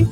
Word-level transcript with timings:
Bom 0.00 0.06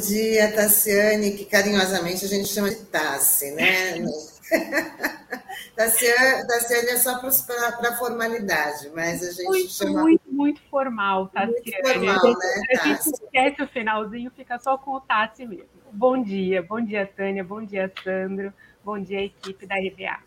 dia, 0.00 0.52
Tassiane, 0.52 1.32
que 1.32 1.46
carinhosamente 1.46 2.26
a 2.26 2.28
gente 2.28 2.48
chama 2.48 2.68
de 2.68 2.76
Tassi, 2.84 3.50
né? 3.52 4.04
Tassiane, 5.74 6.46
Tassiane 6.46 6.88
é 6.90 6.98
só 6.98 7.18
para 7.18 7.88
a 7.88 7.96
formalidade, 7.96 8.90
mas 8.94 9.22
a 9.22 9.32
gente 9.32 9.48
muito, 9.48 9.72
chama. 9.72 10.02
Muito, 10.02 10.23
muito 10.34 10.60
formal, 10.68 11.28
Tassiane. 11.28 11.52
Muito 11.52 11.88
formal, 11.88 12.38
né? 12.38 12.62
A 12.70 12.88
gente 12.88 13.00
esquece 13.00 13.62
o 13.62 13.68
finalzinho, 13.68 14.30
fica 14.34 14.58
só 14.58 14.76
com 14.76 14.92
o 14.92 15.00
Tassi 15.00 15.46
mesmo. 15.46 15.68
Bom 15.92 16.20
dia, 16.20 16.62
bom 16.62 16.80
dia, 16.80 17.06
Tânia, 17.06 17.44
bom 17.44 17.64
dia, 17.64 17.92
Sandro, 18.02 18.52
bom 18.84 18.98
dia, 18.98 19.22
equipe 19.22 19.64
da 19.64 19.76
RBA. 19.76 20.18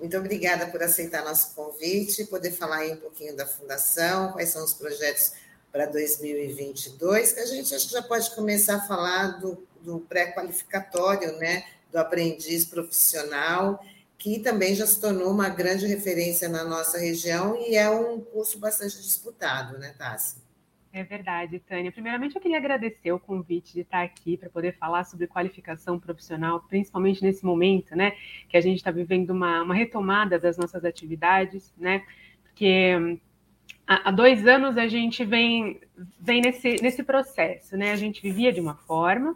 Muito 0.00 0.16
obrigada 0.16 0.66
por 0.66 0.82
aceitar 0.82 1.22
nosso 1.24 1.54
convite, 1.54 2.24
poder 2.24 2.50
falar 2.52 2.78
aí 2.78 2.92
um 2.92 2.96
pouquinho 2.96 3.36
da 3.36 3.46
Fundação, 3.46 4.32
quais 4.32 4.48
são 4.48 4.64
os 4.64 4.72
projetos 4.72 5.34
para 5.70 5.86
2022, 5.86 7.32
que 7.32 7.40
a 7.40 7.46
gente 7.46 7.74
acho 7.74 7.86
que 7.86 7.92
já 7.92 8.02
pode 8.02 8.34
começar 8.34 8.76
a 8.76 8.80
falar 8.80 9.38
do, 9.38 9.64
do 9.80 10.00
pré-qualificatório, 10.00 11.36
né, 11.38 11.64
do 11.90 11.98
aprendiz 11.98 12.64
profissional, 12.64 13.82
que 14.22 14.38
também 14.38 14.72
já 14.72 14.86
se 14.86 15.00
tornou 15.00 15.32
uma 15.32 15.48
grande 15.48 15.84
referência 15.84 16.48
na 16.48 16.62
nossa 16.62 16.96
região 16.96 17.56
e 17.56 17.74
é 17.74 17.90
um 17.90 18.20
curso 18.20 18.56
bastante 18.60 19.02
disputado, 19.02 19.76
né, 19.78 19.92
Tassi? 19.98 20.40
É 20.92 21.02
verdade, 21.02 21.58
Tânia. 21.58 21.90
Primeiramente, 21.90 22.36
eu 22.36 22.40
queria 22.40 22.58
agradecer 22.58 23.10
o 23.10 23.18
convite 23.18 23.72
de 23.72 23.80
estar 23.80 24.00
aqui 24.00 24.36
para 24.36 24.48
poder 24.48 24.76
falar 24.76 25.02
sobre 25.04 25.26
qualificação 25.26 25.98
profissional, 25.98 26.60
principalmente 26.68 27.20
nesse 27.20 27.44
momento, 27.44 27.96
né, 27.96 28.12
que 28.48 28.56
a 28.56 28.60
gente 28.60 28.76
está 28.76 28.92
vivendo 28.92 29.30
uma, 29.30 29.62
uma 29.62 29.74
retomada 29.74 30.38
das 30.38 30.56
nossas 30.56 30.84
atividades, 30.84 31.72
né, 31.76 32.04
porque 32.44 33.18
há 33.84 34.12
dois 34.12 34.46
anos 34.46 34.78
a 34.78 34.86
gente 34.86 35.24
vem, 35.24 35.80
vem 36.20 36.42
nesse, 36.42 36.76
nesse 36.80 37.02
processo, 37.02 37.76
né? 37.76 37.90
A 37.90 37.96
gente 37.96 38.22
vivia 38.22 38.52
de 38.52 38.60
uma 38.60 38.76
forma, 38.76 39.34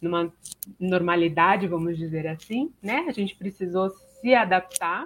numa 0.00 0.32
normalidade, 0.78 1.66
vamos 1.66 1.96
dizer 1.98 2.28
assim, 2.28 2.72
né? 2.80 3.06
A 3.08 3.12
gente 3.12 3.34
precisou 3.34 3.90
se 4.24 4.34
adaptar 4.34 5.04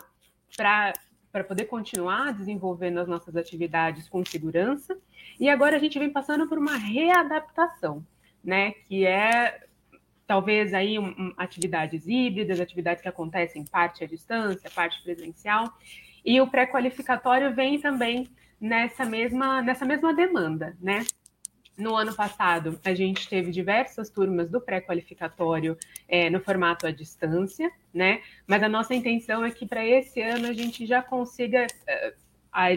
para 0.56 1.42
poder 1.42 1.64
continuar 1.64 2.32
desenvolvendo 2.32 2.98
as 3.00 3.08
nossas 3.08 3.34
atividades 3.34 4.08
com 4.08 4.24
segurança. 4.24 4.96
E 5.40 5.48
agora 5.50 5.74
a 5.74 5.78
gente 5.80 5.98
vem 5.98 6.08
passando 6.08 6.46
por 6.48 6.56
uma 6.56 6.76
readaptação, 6.76 8.06
né? 8.44 8.70
Que 8.86 9.04
é 9.04 9.66
talvez 10.24 10.72
aí 10.72 11.00
um, 11.00 11.08
um, 11.08 11.34
atividades 11.36 12.06
híbridas, 12.06 12.60
atividades 12.60 13.02
que 13.02 13.08
acontecem 13.08 13.64
parte 13.64 14.04
à 14.04 14.06
distância, 14.06 14.70
parte 14.70 15.02
presencial. 15.02 15.68
E 16.24 16.40
o 16.40 16.46
pré-qualificatório 16.46 17.52
vem 17.52 17.80
também 17.80 18.28
nessa 18.60 19.04
mesma, 19.04 19.60
nessa 19.62 19.84
mesma 19.84 20.14
demanda, 20.14 20.76
né? 20.80 21.04
No 21.78 21.94
ano 21.94 22.12
passado, 22.12 22.80
a 22.84 22.92
gente 22.92 23.28
teve 23.28 23.52
diversas 23.52 24.10
turmas 24.10 24.50
do 24.50 24.60
pré-qualificatório 24.60 25.78
é, 26.08 26.28
no 26.28 26.40
formato 26.40 26.88
à 26.88 26.90
distância, 26.90 27.70
né? 27.94 28.20
Mas 28.48 28.64
a 28.64 28.68
nossa 28.68 28.96
intenção 28.96 29.44
é 29.44 29.50
que 29.52 29.64
para 29.64 29.86
esse 29.86 30.20
ano 30.20 30.48
a 30.48 30.52
gente 30.52 30.84
já 30.84 31.00
consiga 31.00 31.66
uh, 31.66 32.16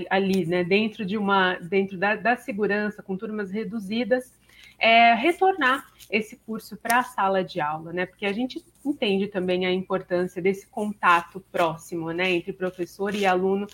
ali, 0.07 0.45
né, 0.45 0.63
dentro 0.63 1.03
de 1.03 1.17
uma, 1.17 1.55
dentro 1.55 1.97
da, 1.97 2.15
da 2.15 2.37
segurança, 2.37 3.01
com 3.01 3.17
turmas 3.17 3.49
reduzidas, 3.49 4.39
é, 4.77 5.15
retornar 5.15 5.87
esse 6.09 6.35
curso 6.37 6.77
para 6.77 6.99
a 6.99 7.03
sala 7.03 7.43
de 7.43 7.59
aula, 7.59 7.91
né? 7.91 8.05
Porque 8.05 8.27
a 8.27 8.33
gente 8.33 8.63
entende 8.85 9.27
também 9.27 9.65
a 9.65 9.71
importância 9.71 10.39
desse 10.39 10.67
contato 10.67 11.43
próximo, 11.51 12.11
né, 12.11 12.29
entre 12.29 12.53
professor 12.53 13.15
e 13.15 13.25
aluno 13.25 13.65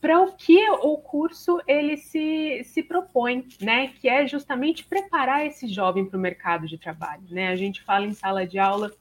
para 0.00 0.20
o 0.20 0.32
que 0.32 0.68
o 0.70 0.98
curso 0.98 1.60
ele 1.66 1.96
se, 1.96 2.62
se 2.64 2.82
propõe, 2.82 3.46
né? 3.60 3.88
Que 3.88 4.08
é 4.08 4.26
justamente 4.26 4.84
preparar 4.84 5.46
esse 5.46 5.66
jovem 5.66 6.04
para 6.04 6.16
o 6.18 6.20
mercado 6.20 6.66
de 6.66 6.78
trabalho, 6.78 7.24
né? 7.30 7.48
A 7.48 7.56
gente 7.56 7.82
fala 7.82 8.06
em 8.06 8.12
sala 8.12 8.46
de 8.46 8.58
aula 8.58 8.92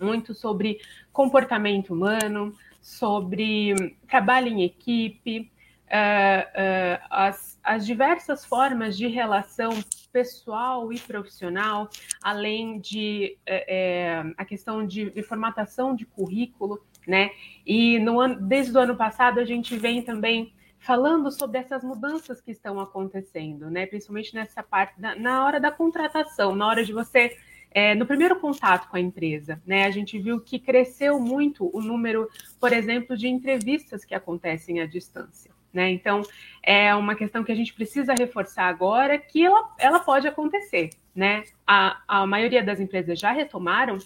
muito 0.00 0.34
sobre 0.34 0.78
comportamento 1.12 1.92
humano, 1.92 2.54
sobre 2.80 3.96
trabalho 4.06 4.48
em 4.48 4.62
equipe, 4.62 5.50
uh, 5.88 6.42
uh, 6.42 7.06
as, 7.10 7.58
as 7.62 7.84
diversas 7.84 8.44
formas 8.44 8.96
de 8.96 9.08
relação 9.08 9.70
pessoal 10.12 10.92
e 10.92 10.98
profissional, 10.98 11.88
além 12.22 12.78
de 12.80 13.36
é, 13.46 14.22
a 14.36 14.44
questão 14.44 14.86
de, 14.86 15.10
de 15.10 15.22
formatação 15.22 15.94
de 15.94 16.04
currículo 16.06 16.82
né? 17.08 17.30
E 17.66 17.98
no 17.98 18.20
ano, 18.20 18.36
desde 18.42 18.76
o 18.76 18.80
ano 18.80 18.94
passado 18.94 19.40
a 19.40 19.44
gente 19.44 19.76
vem 19.78 20.02
também 20.02 20.52
falando 20.78 21.32
sobre 21.32 21.58
essas 21.58 21.82
mudanças 21.82 22.40
que 22.40 22.50
estão 22.50 22.78
acontecendo, 22.78 23.70
né? 23.70 23.86
Principalmente 23.86 24.34
nessa 24.34 24.62
parte 24.62 25.00
da, 25.00 25.16
na 25.16 25.44
hora 25.44 25.58
da 25.58 25.72
contratação, 25.72 26.54
na 26.54 26.66
hora 26.66 26.84
de 26.84 26.92
você 26.92 27.34
é, 27.70 27.94
no 27.94 28.06
primeiro 28.06 28.38
contato 28.38 28.88
com 28.88 28.96
a 28.96 29.00
empresa, 29.00 29.60
né? 29.66 29.86
A 29.86 29.90
gente 29.90 30.18
viu 30.18 30.38
que 30.38 30.58
cresceu 30.58 31.18
muito 31.18 31.70
o 31.74 31.80
número, 31.80 32.28
por 32.60 32.72
exemplo, 32.74 33.16
de 33.16 33.26
entrevistas 33.26 34.04
que 34.04 34.14
acontecem 34.14 34.80
à 34.80 34.86
distância. 34.86 35.50
Né? 35.72 35.90
Então, 35.90 36.22
é 36.62 36.94
uma 36.94 37.14
questão 37.14 37.44
que 37.44 37.52
a 37.52 37.54
gente 37.54 37.74
precisa 37.74 38.14
reforçar 38.14 38.64
agora, 38.64 39.18
que 39.18 39.44
ela, 39.44 39.74
ela 39.78 40.00
pode 40.00 40.26
acontecer. 40.26 40.90
Né? 41.14 41.44
A, 41.66 42.00
a 42.06 42.26
maioria 42.26 42.62
das 42.62 42.80
empresas 42.80 43.18
já 43.18 43.32
retomaram 43.32 43.98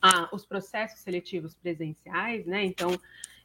ah, 0.00 0.28
os 0.32 0.44
processos 0.44 1.00
seletivos 1.00 1.54
presenciais, 1.54 2.44
né? 2.46 2.64
Então, 2.64 2.98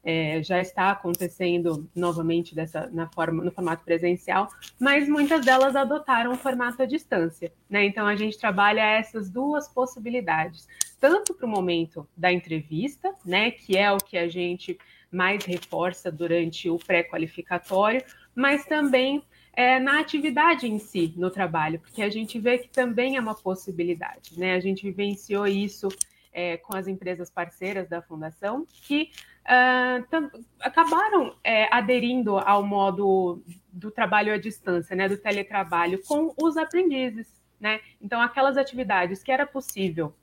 é, 0.04 0.42
já 0.42 0.60
está 0.60 0.92
acontecendo 0.92 1.90
novamente 1.96 2.56
dessa, 2.56 2.90
na 2.92 3.08
forma, 3.08 3.44
no 3.44 3.52
formato 3.52 3.84
presencial, 3.84 4.50
mas 4.80 5.08
muitas 5.08 5.46
delas 5.46 5.76
adotaram 5.76 6.32
o 6.32 6.38
formato 6.38 6.82
à 6.82 6.86
distância. 6.86 7.52
Né? 7.70 7.86
Então, 7.86 8.08
a 8.08 8.16
gente 8.16 8.38
trabalha 8.38 8.82
essas 8.82 9.30
duas 9.30 9.68
possibilidades, 9.68 10.68
tanto 11.00 11.34
para 11.34 11.46
o 11.46 11.50
momento 11.50 12.08
da 12.16 12.32
entrevista, 12.32 13.14
né, 13.26 13.52
que 13.52 13.78
é 13.78 13.92
o 13.92 13.98
que 13.98 14.18
a 14.18 14.28
gente 14.28 14.78
mais 15.12 15.46
reforça 15.46 16.12
durante 16.12 16.70
o 16.70 16.78
pré-qualificatório, 16.78 18.04
mas 18.36 18.66
também 18.66 19.24
é, 19.54 19.80
na 19.80 20.00
atividade 20.00 20.68
em 20.68 20.80
si, 20.80 21.14
no 21.18 21.30
trabalho, 21.30 21.80
porque 21.80 22.02
a 22.02 22.10
gente 22.10 22.40
vê 22.40 22.60
que 22.60 22.70
também 22.70 23.18
é 23.18 23.20
uma 23.20 23.36
possibilidade. 23.36 24.38
Né? 24.38 24.54
A 24.54 24.60
gente 24.60 24.84
vivenciou 24.84 25.48
isso 25.48 25.90
é, 26.32 26.58
com 26.58 26.76
as 26.76 26.88
empresas 26.88 27.30
parceiras 27.30 27.90
da 27.90 28.02
fundação 28.02 28.66
que 28.72 29.12
uh, 29.46 30.42
acabaram 30.60 31.36
é, 31.44 31.68
aderindo 31.74 32.38
ao 32.38 32.64
modo 32.64 33.44
do 33.72 33.92
trabalho 33.92 34.34
à 34.34 34.38
distância, 34.38 34.96
né, 34.96 35.10
do 35.10 35.18
teletrabalho, 35.18 36.02
com 36.06 36.34
os 36.42 36.56
aprendizes. 36.56 37.28
Né? 37.60 37.82
Então, 38.02 38.22
aquelas 38.22 38.58
atividades 38.58 39.22
que 39.22 39.32
era 39.32 39.46
possível 39.46 40.16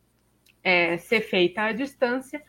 é, 0.63 0.97
ser 0.99 1.21
feita 1.21 1.63
à 1.63 1.73
distância, 1.73 2.43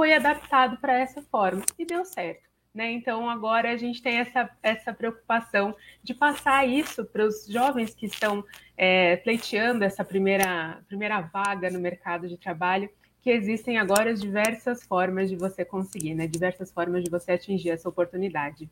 foi 0.00 0.14
adaptado 0.14 0.78
para 0.78 0.98
essa 0.98 1.20
forma 1.20 1.60
e 1.78 1.84
deu 1.84 2.06
certo. 2.06 2.48
Né? 2.74 2.90
Então, 2.92 3.28
agora 3.28 3.70
a 3.70 3.76
gente 3.76 4.00
tem 4.00 4.16
essa, 4.16 4.48
essa 4.62 4.94
preocupação 4.94 5.76
de 6.02 6.14
passar 6.14 6.66
isso 6.66 7.04
para 7.04 7.26
os 7.26 7.46
jovens 7.46 7.94
que 7.94 8.06
estão 8.06 8.42
é, 8.78 9.16
pleiteando 9.16 9.84
essa 9.84 10.02
primeira, 10.02 10.78
primeira 10.88 11.20
vaga 11.20 11.68
no 11.68 11.78
mercado 11.78 12.26
de 12.26 12.38
trabalho, 12.38 12.88
que 13.20 13.28
existem 13.28 13.76
agora 13.76 14.14
diversas 14.14 14.82
formas 14.84 15.28
de 15.28 15.36
você 15.36 15.66
conseguir, 15.66 16.14
né? 16.14 16.26
Diversas 16.26 16.72
formas 16.72 17.04
de 17.04 17.10
você 17.10 17.32
atingir 17.32 17.68
essa 17.68 17.86
oportunidade. 17.86 18.70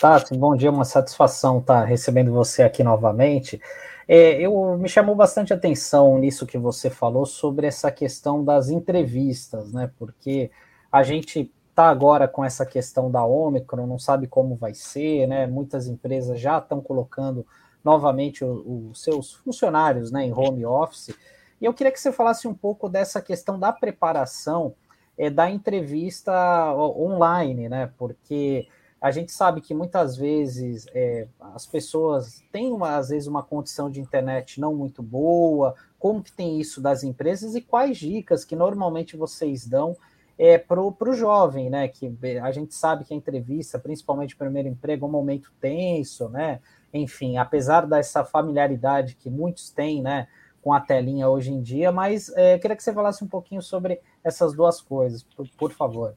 Tá, 0.00 0.24
bom 0.38 0.56
dia, 0.56 0.70
uma 0.70 0.86
satisfação 0.86 1.58
estar 1.58 1.84
recebendo 1.84 2.32
você 2.32 2.62
aqui 2.62 2.82
novamente. 2.82 3.60
É, 4.06 4.40
eu 4.40 4.76
me 4.78 4.88
chamou 4.88 5.14
bastante 5.14 5.52
atenção 5.52 6.18
nisso 6.18 6.46
que 6.46 6.58
você 6.58 6.90
falou 6.90 7.24
sobre 7.24 7.66
essa 7.66 7.90
questão 7.90 8.44
das 8.44 8.68
entrevistas, 8.68 9.72
né? 9.72 9.90
Porque 9.98 10.50
a 10.92 11.02
gente 11.02 11.52
está 11.70 11.88
agora 11.88 12.28
com 12.28 12.44
essa 12.44 12.64
questão 12.64 13.10
da 13.10 13.24
Omicron, 13.24 13.86
não 13.86 13.98
sabe 13.98 14.26
como 14.26 14.54
vai 14.54 14.74
ser, 14.74 15.26
né? 15.26 15.46
Muitas 15.46 15.86
empresas 15.86 16.38
já 16.38 16.58
estão 16.58 16.80
colocando 16.80 17.46
novamente 17.82 18.44
os 18.44 19.02
seus 19.02 19.34
funcionários 19.34 20.10
né, 20.10 20.24
em 20.24 20.32
home 20.32 20.64
office. 20.64 21.14
E 21.60 21.64
eu 21.64 21.74
queria 21.74 21.92
que 21.92 22.00
você 22.00 22.10
falasse 22.10 22.48
um 22.48 22.54
pouco 22.54 22.88
dessa 22.88 23.20
questão 23.20 23.58
da 23.58 23.72
preparação 23.72 24.74
é, 25.18 25.28
da 25.28 25.50
entrevista 25.50 26.32
online, 26.74 27.68
né? 27.68 27.90
Porque 27.98 28.66
a 29.04 29.10
gente 29.10 29.32
sabe 29.32 29.60
que 29.60 29.74
muitas 29.74 30.16
vezes 30.16 30.86
é, 30.94 31.28
as 31.38 31.66
pessoas 31.66 32.42
têm, 32.50 32.72
uma, 32.72 32.96
às 32.96 33.10
vezes, 33.10 33.28
uma 33.28 33.42
condição 33.42 33.90
de 33.90 34.00
internet 34.00 34.58
não 34.58 34.74
muito 34.74 35.02
boa. 35.02 35.74
Como 35.98 36.22
que 36.22 36.32
tem 36.32 36.58
isso 36.58 36.80
das 36.80 37.04
empresas 37.04 37.54
e 37.54 37.60
quais 37.60 37.98
dicas 37.98 38.46
que 38.46 38.56
normalmente 38.56 39.14
vocês 39.14 39.66
dão 39.66 39.94
é, 40.38 40.56
para 40.56 40.80
o 40.80 41.12
jovem, 41.12 41.68
né? 41.68 41.86
Que 41.86 42.16
a 42.42 42.50
gente 42.50 42.74
sabe 42.74 43.04
que 43.04 43.12
a 43.12 43.16
entrevista, 43.16 43.78
principalmente 43.78 44.34
o 44.36 44.38
primeiro 44.38 44.68
emprego, 44.68 45.04
é 45.04 45.08
um 45.10 45.12
momento 45.12 45.52
tenso, 45.60 46.30
né? 46.30 46.60
Enfim, 46.90 47.36
apesar 47.36 47.86
dessa 47.86 48.24
familiaridade 48.24 49.16
que 49.16 49.28
muitos 49.28 49.68
têm, 49.68 50.00
né? 50.00 50.28
Com 50.62 50.72
a 50.72 50.80
telinha 50.80 51.28
hoje 51.28 51.52
em 51.52 51.60
dia, 51.60 51.92
mas 51.92 52.30
é, 52.34 52.58
queria 52.58 52.74
que 52.74 52.82
você 52.82 52.94
falasse 52.94 53.22
um 53.22 53.28
pouquinho 53.28 53.60
sobre 53.60 54.00
essas 54.24 54.54
duas 54.54 54.80
coisas, 54.80 55.22
por, 55.22 55.46
por 55.58 55.72
favor. 55.72 56.16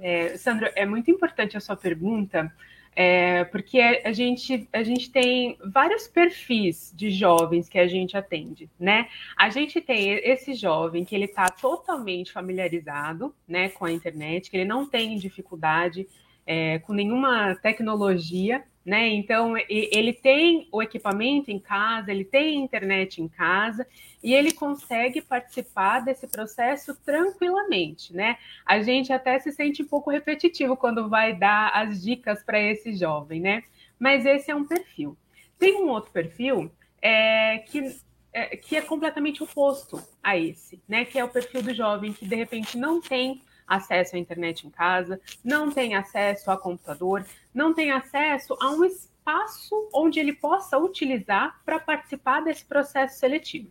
É, 0.00 0.36
Sandro, 0.36 0.68
é 0.74 0.86
muito 0.86 1.10
importante 1.10 1.56
a 1.56 1.60
sua 1.60 1.76
pergunta, 1.76 2.52
é, 2.94 3.44
porque 3.44 3.80
a 3.80 4.12
gente, 4.12 4.68
a 4.72 4.82
gente 4.82 5.10
tem 5.10 5.56
vários 5.64 6.06
perfis 6.06 6.92
de 6.94 7.10
jovens 7.10 7.68
que 7.68 7.78
a 7.78 7.86
gente 7.86 8.16
atende, 8.16 8.68
né? 8.78 9.08
A 9.36 9.48
gente 9.48 9.80
tem 9.80 10.12
esse 10.12 10.54
jovem 10.54 11.04
que 11.04 11.14
ele 11.14 11.24
está 11.24 11.48
totalmente 11.48 12.32
familiarizado 12.32 13.34
né, 13.48 13.70
com 13.70 13.86
a 13.86 13.92
internet, 13.92 14.50
que 14.50 14.56
ele 14.58 14.66
não 14.66 14.86
tem 14.86 15.16
dificuldade 15.16 16.06
é, 16.46 16.80
com 16.80 16.92
nenhuma 16.92 17.54
tecnologia, 17.56 18.62
né? 18.84 19.08
Então 19.08 19.54
ele 19.68 20.12
tem 20.12 20.68
o 20.72 20.82
equipamento 20.82 21.50
em 21.50 21.58
casa, 21.58 22.10
ele 22.10 22.24
tem 22.24 22.62
internet 22.62 23.22
em 23.22 23.28
casa 23.28 23.86
e 24.22 24.34
ele 24.34 24.52
consegue 24.52 25.20
participar 25.20 26.00
desse 26.00 26.26
processo 26.26 26.94
tranquilamente, 27.04 28.14
né? 28.14 28.36
A 28.66 28.82
gente 28.82 29.12
até 29.12 29.38
se 29.38 29.52
sente 29.52 29.82
um 29.82 29.86
pouco 29.86 30.10
repetitivo 30.10 30.76
quando 30.76 31.08
vai 31.08 31.34
dar 31.34 31.70
as 31.74 32.02
dicas 32.02 32.42
para 32.42 32.60
esse 32.60 32.94
jovem, 32.94 33.40
né? 33.40 33.62
Mas 33.98 34.26
esse 34.26 34.50
é 34.50 34.54
um 34.54 34.66
perfil. 34.66 35.16
Tem 35.58 35.80
um 35.80 35.88
outro 35.88 36.10
perfil 36.10 36.70
é, 37.00 37.58
que 37.58 37.96
é, 38.32 38.56
que 38.56 38.76
é 38.76 38.80
completamente 38.80 39.42
oposto 39.42 40.02
a 40.22 40.36
esse, 40.36 40.82
né? 40.88 41.04
Que 41.04 41.18
é 41.18 41.24
o 41.24 41.28
perfil 41.28 41.62
do 41.62 41.74
jovem 41.74 42.12
que 42.12 42.26
de 42.26 42.34
repente 42.34 42.78
não 42.78 43.00
tem 43.00 43.42
acesso 43.66 44.16
à 44.16 44.18
internet 44.18 44.66
em 44.66 44.70
casa, 44.70 45.20
não 45.44 45.70
tem 45.70 45.94
acesso 45.94 46.50
a 46.50 46.56
computador, 46.56 47.24
não 47.54 47.72
tem 47.72 47.90
acesso 47.90 48.56
a 48.60 48.70
um 48.70 48.84
espaço 48.84 49.88
onde 49.92 50.18
ele 50.20 50.32
possa 50.32 50.78
utilizar 50.78 51.60
para 51.64 51.78
participar 51.78 52.40
desse 52.40 52.64
processo 52.64 53.18
seletivo. 53.18 53.70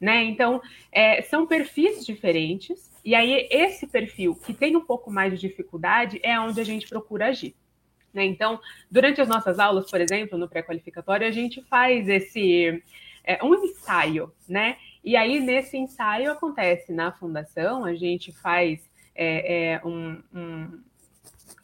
Né? 0.00 0.24
Então, 0.24 0.60
é, 0.90 1.22
são 1.22 1.46
perfis 1.46 2.04
diferentes, 2.04 2.90
e 3.04 3.14
aí 3.14 3.46
esse 3.50 3.86
perfil 3.86 4.34
que 4.34 4.52
tem 4.52 4.76
um 4.76 4.84
pouco 4.84 5.10
mais 5.10 5.32
de 5.32 5.48
dificuldade 5.48 6.20
é 6.22 6.38
onde 6.40 6.60
a 6.60 6.64
gente 6.64 6.88
procura 6.88 7.26
agir. 7.26 7.54
Né? 8.12 8.24
Então, 8.24 8.60
durante 8.90 9.20
as 9.20 9.28
nossas 9.28 9.58
aulas, 9.58 9.90
por 9.90 10.00
exemplo, 10.00 10.36
no 10.36 10.48
pré-qualificatório, 10.48 11.26
a 11.26 11.30
gente 11.30 11.62
faz 11.62 12.08
esse 12.08 12.82
é, 13.24 13.42
um 13.42 13.54
ensaio, 13.54 14.32
né? 14.48 14.76
E 15.04 15.16
aí, 15.16 15.40
nesse 15.40 15.76
ensaio 15.76 16.30
acontece 16.30 16.92
na 16.92 17.12
fundação, 17.12 17.84
a 17.84 17.94
gente 17.94 18.32
faz 18.32 18.88
é, 19.14 19.72
é 19.74 19.80
um, 19.84 20.22
um, 20.34 20.80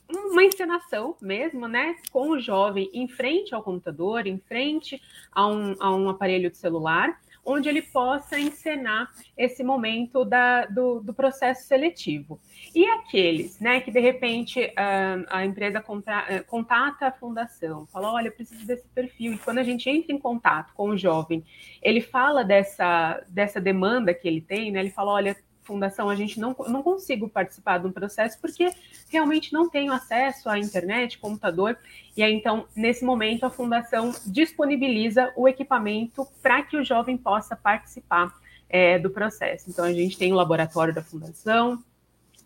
uma 0.09 0.45
encenação 0.45 1.17
mesmo, 1.21 1.69
né? 1.69 1.97
Com 2.11 2.31
o 2.31 2.41
jovem 2.41 2.91
em 2.93 3.09
frente 3.09 3.55
ao 3.55 3.63
computador, 3.63 4.27
em 4.27 4.39
frente 4.39 5.01
a 5.33 5.47
um, 5.47 5.75
a 5.79 5.95
um 5.95 6.09
aparelho 6.09 6.51
de 6.51 6.57
celular, 6.57 7.19
onde 7.45 7.69
ele 7.69 7.81
possa 7.81 8.39
encenar 8.39 9.11
esse 9.37 9.65
momento 9.65 10.25
da, 10.25 10.67
do, 10.67 11.01
do 11.01 11.15
processo 11.15 11.67
seletivo. 11.67 12.39
E 12.75 12.85
aqueles, 12.85 13.59
né, 13.59 13.81
que 13.81 13.91
de 13.91 14.01
repente 14.01 14.71
a, 14.77 15.39
a 15.39 15.45
empresa 15.47 15.81
contra, 15.81 16.27
eh, 16.29 16.41
contata 16.41 17.07
a 17.07 17.13
fundação, 17.13 17.87
fala, 17.87 18.13
olha, 18.13 18.29
eu 18.29 18.33
preciso 18.33 18.67
desse 18.67 18.87
perfil, 18.89 19.33
e 19.33 19.39
quando 19.39 19.59
a 19.59 19.63
gente 19.63 19.89
entra 19.89 20.13
em 20.13 20.19
contato 20.19 20.75
com 20.75 20.91
o 20.91 20.97
jovem, 20.97 21.43
ele 21.81 22.03
fala 22.03 22.45
dessa, 22.45 23.25
dessa 23.29 23.61
demanda 23.61 24.13
que 24.13 24.29
ele 24.29 24.43
tem, 24.43 24.71
né, 24.71 24.81
ele 24.81 24.91
fala, 24.91 25.13
olha, 25.13 25.37
fundação, 25.69 26.09
a 26.09 26.15
gente 26.15 26.41
não, 26.41 26.57
não 26.67 26.83
consigo 26.83 27.29
participar 27.29 27.77
de 27.79 27.87
um 27.87 27.93
processo 27.93 28.41
porque 28.41 28.73
realmente 29.11 29.53
não 29.53 29.69
tenho 29.69 29.93
acesso 29.93 30.49
à 30.49 30.59
internet, 30.59 31.19
computador. 31.19 31.77
E 32.17 32.23
aí, 32.23 32.33
então, 32.33 32.67
nesse 32.75 33.05
momento, 33.05 33.45
a 33.45 33.51
fundação 33.51 34.13
disponibiliza 34.27 35.31
o 35.37 35.47
equipamento 35.47 36.27
para 36.43 36.63
que 36.63 36.79
o 36.79 36.85
jovem 36.85 37.19
possa 37.19 37.55
participar 37.55 38.35
é, 38.69 38.99
do 38.99 39.11
processo. 39.11 39.69
Então, 39.69 39.85
a 39.85 39.93
gente 39.93 40.17
tem 40.17 40.33
o 40.33 40.37
laboratório 40.37 40.95
da 40.95 41.03
fundação, 41.03 41.83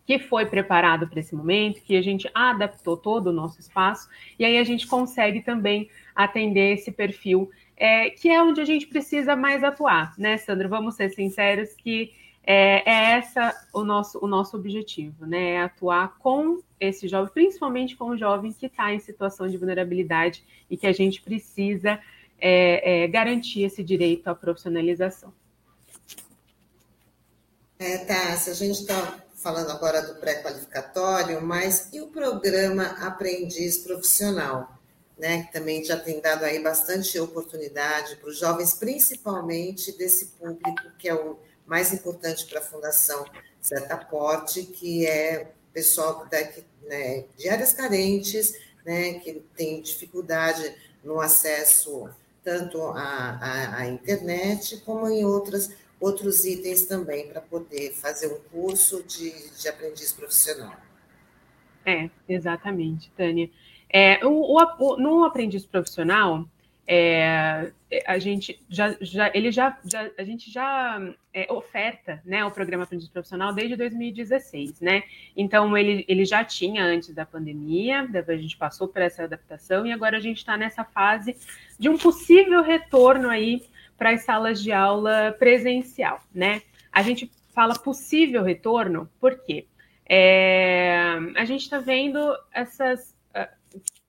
que 0.05 0.19
foi 0.19 0.45
preparado 0.47 1.07
para 1.07 1.21
esse 1.21 1.35
momento, 1.35 1.81
que 1.81 1.97
a 1.97 2.03
gente 2.03 2.29
adaptou 2.35 2.97
todo 2.97 3.29
o 3.29 3.33
nosso 3.33 3.61
espaço, 3.61 4.09
e 4.37 4.45
aí 4.45 4.59
a 4.59 4.65
gente 4.65 4.85
consegue 4.87 5.41
também 5.43 5.89
atender 6.13 6.75
esse 6.75 6.91
perfil, 6.91 7.49
é, 7.77 8.11
que 8.11 8.29
é 8.29 8.43
onde 8.43 8.61
a 8.61 8.65
gente 8.65 8.89
precisa 8.89 9.37
mais 9.37 9.63
atuar, 9.63 10.13
né, 10.19 10.37
Sandro? 10.39 10.69
Vamos 10.69 10.97
ser 10.97 11.11
sinceros 11.11 11.73
que 11.75 12.13
é, 12.44 12.83
é 12.91 13.19
essa 13.19 13.55
o 13.73 13.85
nosso, 13.85 14.19
o 14.21 14.27
nosso 14.27 14.56
objetivo, 14.56 15.25
né? 15.25 15.53
É 15.53 15.62
atuar 15.62 16.19
com 16.19 16.61
esse 16.81 17.06
jovem, 17.06 17.33
principalmente 17.33 17.97
com 17.97 18.06
o 18.06 18.17
jovem 18.17 18.53
que 18.53 18.67
está 18.67 18.93
em 18.93 18.99
situação 18.99 19.49
de 19.49 19.56
vulnerabilidade 19.56 20.44
e 20.69 20.77
que 20.77 20.87
a 20.87 20.93
gente 20.93 21.23
precisa 21.23 22.00
é, 22.41 23.05
é, 23.05 23.09
garantir 23.09 23.62
esse 23.62 23.85
direito 23.85 24.27
à 24.29 24.35
profissionalização. 24.35 25.33
É, 27.79 28.37
se 28.37 28.50
a 28.50 28.55
gente 28.55 28.81
está 28.81 29.23
falando 29.37 29.71
agora 29.71 30.03
do 30.03 30.15
pré-qualificatório, 30.17 31.41
mas 31.43 31.88
e 31.93 32.00
o 32.00 32.09
programa 32.09 32.85
Aprendiz 33.06 33.79
Profissional, 33.79 34.79
né? 35.17 35.45
Que 35.45 35.53
também 35.53 35.85
já 35.85 35.97
tem 35.97 36.21
dado 36.21 36.45
aí 36.45 36.61
bastante 36.61 37.19
oportunidade 37.19 38.17
para 38.17 38.29
os 38.29 38.38
jovens, 38.38 38.75
principalmente 38.75 39.97
desse 39.97 40.27
público 40.27 40.91
que 40.99 41.09
é 41.09 41.15
o 41.15 41.38
mais 41.67 41.93
importante 41.93 42.47
para 42.47 42.61
a 42.61 42.62
Fundação 42.62 43.25
Setaporte, 43.61 44.64
que 44.64 45.06
é 45.06 45.53
pessoal 45.73 46.26
né, 46.82 47.25
de 47.37 47.49
áreas 47.49 47.73
carentes, 47.73 48.59
né, 48.85 49.14
que 49.14 49.35
tem 49.56 49.81
dificuldade 49.81 50.75
no 51.03 51.20
acesso 51.20 52.11
tanto 52.44 52.82
à 52.94 53.87
internet 53.87 54.79
como 54.85 55.09
em 55.09 55.25
outras, 55.25 55.73
outros 56.00 56.44
itens 56.44 56.87
também 56.87 57.29
para 57.29 57.41
poder 57.41 57.93
fazer 57.93 58.32
um 58.32 58.41
curso 58.50 59.03
de, 59.05 59.31
de 59.50 59.69
aprendiz 59.69 60.12
profissional. 60.12 60.76
É, 61.87 62.11
exatamente, 62.29 63.11
Tânia. 63.17 63.49
É, 63.88 64.25
o, 64.26 64.56
o, 64.56 64.97
no 64.97 65.25
aprendiz 65.25 65.64
profissional, 65.67 66.49
é, 66.87 67.70
a 68.06 68.19
gente 68.19 68.61
já, 68.69 68.96
já 69.00 69.31
ele 69.32 69.52
já, 69.52 69.79
já, 69.84 70.11
a 70.19 70.25
gente 70.25 70.50
já 70.50 71.00
é, 71.32 71.50
oferta 71.52 72.20
né, 72.25 72.44
o 72.44 72.50
programa 72.50 72.84
Aprendiz 72.84 73.08
Profissional 73.08 73.52
desde 73.52 73.76
2016, 73.76 74.81
né? 74.81 75.05
Então 75.37 75.76
ele, 75.76 76.05
ele 76.08 76.25
já 76.25 76.44
tinha 76.44 76.84
antes 76.84 77.14
da 77.14 77.25
pandemia, 77.25 78.08
a 78.26 78.37
gente 78.37 78.56
passou 78.56 78.88
por 78.88 79.00
essa 79.00 79.25
adaptação 79.25 79.87
e 79.87 79.93
agora 79.93 80.17
a 80.17 80.20
gente 80.20 80.38
está 80.38 80.56
nessa 80.56 80.84
fase 80.84 81.37
de 81.78 81.88
um 81.88 81.97
possível 81.97 82.62
retorno 82.62 83.28
aí 83.28 83.62
para 83.97 84.11
as 84.11 84.25
salas 84.25 84.61
de 84.61 84.73
aula 84.73 85.35
presencial, 85.38 86.21
né? 86.35 86.62
A 86.90 87.02
gente 87.02 87.30
fala 87.54 87.75
possível 87.75 88.42
retorno, 88.42 89.09
por 89.21 89.38
quê? 89.38 89.66
É, 90.09 91.16
a 91.37 91.45
gente 91.45 91.62
está 91.62 91.78
vendo 91.78 92.37
essas 92.52 93.12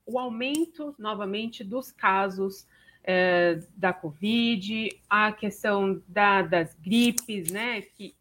o 0.06 0.20
aumento 0.20 0.96
novamente 0.98 1.64
dos 1.64 1.92
casos 1.92 2.68
é, 3.04 3.60
da 3.76 3.92
Covid, 3.92 4.90
a 5.10 5.32
questão 5.32 6.02
da, 6.08 6.42
das 6.42 6.74
gripes, 6.76 7.52
né, 7.52 7.82
que 7.82 8.16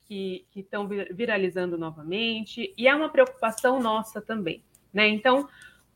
estão 0.55 0.89
viralizando 0.89 1.79
novamente, 1.79 2.75
e 2.77 2.89
é 2.89 2.95
uma 2.95 3.09
preocupação 3.09 3.81
nossa 3.81 4.21
também, 4.21 4.63
né? 4.93 5.09
Então, 5.09 5.49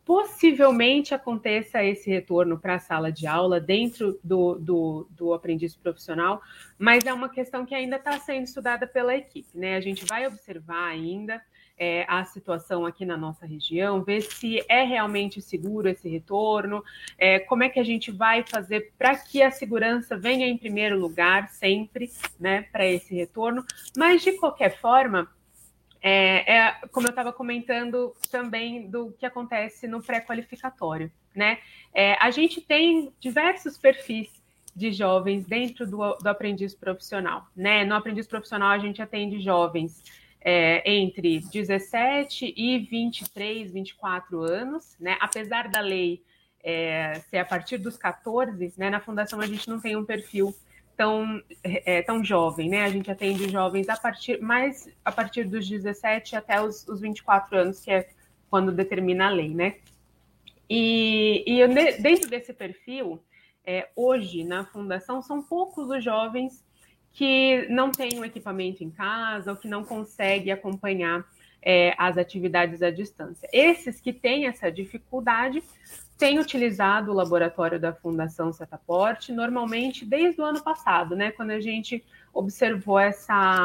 possivelmente 0.07 1.12
aconteça 1.12 1.83
esse 1.83 2.09
retorno 2.09 2.57
para 2.59 2.76
a 2.76 2.78
sala 2.78 3.11
de 3.11 3.26
aula 3.26 3.61
dentro 3.61 4.19
do, 4.23 4.55
do, 4.55 5.09
do 5.11 5.35
aprendiz 5.35 5.75
profissional, 5.75 6.40
mas 6.78 7.05
é 7.05 7.12
uma 7.12 7.28
questão 7.28 7.66
que 7.66 7.75
ainda 7.75 7.97
está 7.97 8.19
sendo 8.21 8.45
estudada 8.45 8.87
pela 8.87 9.16
equipe, 9.16 9.59
né? 9.59 9.76
A 9.76 9.81
gente 9.81 10.05
vai 10.07 10.26
observar 10.26 10.87
ainda 10.87 11.43
é, 11.78 12.04
a 12.09 12.25
situação 12.25 12.87
aqui 12.87 13.04
na 13.04 13.16
nossa 13.16 13.45
região, 13.45 14.02
ver 14.02 14.23
se 14.23 14.64
é 14.68 14.83
realmente 14.83 15.42
seguro 15.42 15.88
esse 15.88 16.09
retorno, 16.09 16.83
é, 17.18 17.38
como 17.38 17.62
é 17.62 17.68
que 17.68 17.78
a 17.78 17.85
gente 17.85 18.11
vai 18.11 18.42
fazer 18.42 18.92
para 18.99 19.14
que 19.16 19.42
a 19.42 19.50
segurança 19.50 20.16
venha 20.16 20.47
em 20.47 20.56
primeiro 20.56 20.99
lugar 20.99 21.49
sempre, 21.50 22.11
né, 22.40 22.62
para 22.73 22.87
esse 22.87 23.14
retorno. 23.14 23.64
Mas 23.97 24.23
de 24.23 24.33
qualquer 24.33 24.78
forma, 24.80 25.28
é, 26.00 26.56
é, 26.56 26.73
como 26.92 27.06
eu 27.06 27.11
estava 27.11 27.33
comentando 27.33 28.14
também 28.30 28.88
do 28.88 29.12
que 29.12 29.26
acontece 29.26 29.87
no 29.87 30.02
pré-qualificatório, 30.02 31.11
né? 31.35 31.59
É, 31.92 32.16
a 32.21 32.30
gente 32.30 32.61
tem 32.61 33.12
diversos 33.18 33.76
perfis 33.76 34.28
de 34.75 34.92
jovens 34.92 35.45
dentro 35.47 35.87
do, 35.87 36.14
do 36.14 36.28
aprendiz 36.28 36.75
profissional, 36.75 37.47
né? 37.56 37.85
No 37.85 37.95
aprendiz 37.95 38.26
profissional 38.26 38.71
a 38.71 38.78
gente 38.78 39.02
atende 39.02 39.40
jovens 39.40 40.02
é, 40.40 40.90
entre 40.90 41.40
17 41.40 42.55
e 42.57 42.78
23, 42.78 43.73
24 43.73 44.43
anos, 44.43 44.97
né? 45.00 45.16
Apesar 45.21 45.69
da 45.69 45.81
lei 45.81 46.23
é, 46.62 47.14
ser 47.31 47.38
a 47.38 47.45
partir 47.45 47.78
dos 47.78 47.97
14, 47.97 48.73
né? 48.76 48.90
Na 48.90 49.00
fundação 49.00 49.40
a 49.40 49.47
gente 49.47 49.69
não 49.69 49.81
tem 49.81 49.97
um 49.97 50.05
perfil 50.05 50.55
tão, 50.97 51.43
é, 51.62 52.02
tão 52.02 52.25
jovem, 52.25 52.69
né? 52.69 52.85
A 52.85 52.90
gente 52.90 53.11
atende 53.11 53.49
jovens 53.49 53.88
a 53.88 53.97
partir 53.97 54.40
mais 54.40 54.88
a 55.05 55.12
partir 55.12 55.45
dos 55.45 55.69
17 55.69 56.37
até 56.37 56.61
os, 56.61 56.87
os 56.88 57.00
24 57.00 57.59
anos, 57.59 57.85
que 57.85 57.90
é 57.90 58.09
quando 58.49 58.73
determina 58.73 59.26
a 59.26 59.31
lei, 59.31 59.50
né? 59.50 59.76
E, 60.69 61.45
e 61.47 61.66
dentro 62.00 62.28
desse 62.28 62.52
perfil, 62.52 63.23
é, 63.64 63.88
hoje 63.95 64.43
na 64.45 64.64
fundação 64.64 65.23
são 65.23 65.43
poucos 65.43 65.88
os 65.88 66.02
jovens 66.02 66.64
que 67.16 67.66
não 67.70 67.90
têm 67.90 68.20
um 68.20 68.25
equipamento 68.26 68.85
em 68.85 68.90
casa 68.90 69.50
ou 69.50 69.56
que 69.56 69.66
não 69.66 69.82
conseguem 69.82 70.52
acompanhar 70.52 71.25
é, 71.62 71.94
as 71.96 72.18
atividades 72.18 72.82
à 72.82 72.90
distância. 72.90 73.49
Esses 73.50 73.99
que 74.02 74.12
têm 74.12 74.46
essa 74.46 74.70
dificuldade 74.70 75.62
têm 76.18 76.38
utilizado 76.38 77.11
o 77.11 77.14
laboratório 77.14 77.80
da 77.80 77.90
Fundação 77.90 78.52
Setaporte, 78.52 79.32
normalmente 79.32 80.04
desde 80.04 80.42
o 80.42 80.44
ano 80.44 80.62
passado, 80.62 81.16
né, 81.16 81.30
quando 81.30 81.52
a 81.52 81.61
gente 81.61 82.04
observou 82.35 82.99
essa, 82.99 83.64